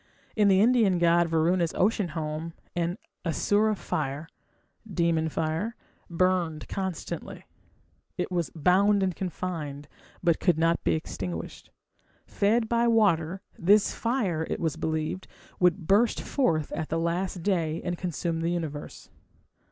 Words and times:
In 0.35 0.47
the 0.47 0.61
Indian 0.61 0.97
god 0.97 1.27
Varuna's 1.29 1.75
ocean 1.75 2.07
home 2.17 2.53
an 2.75 2.97
"Asura 3.23 3.75
fire" 3.75 4.27
(demon 4.91 5.29
fire) 5.29 5.75
burned 6.09 6.67
constantly; 6.67 7.45
it 8.17 8.31
was 8.31 8.49
"bound 8.55 9.03
and 9.03 9.15
confined", 9.15 9.87
but 10.23 10.39
could 10.39 10.57
not 10.57 10.83
be 10.83 10.95
extinguished. 10.95 11.69
Fed 12.25 12.67
by 12.67 12.87
water, 12.87 13.41
this 13.59 13.93
fire, 13.93 14.47
it 14.49 14.59
was 14.59 14.75
believed, 14.75 15.27
would 15.59 15.85
burst 15.85 16.19
forth 16.19 16.71
at 16.71 16.89
the 16.89 16.97
last 16.97 17.43
day 17.43 17.79
and 17.83 17.95
consume 17.95 18.41
the 18.41 18.49
universe. 18.49 19.07